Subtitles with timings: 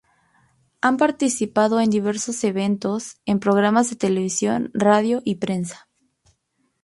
[0.81, 5.87] Han participado en diversos eventos en programas de televisión, radio y prensa.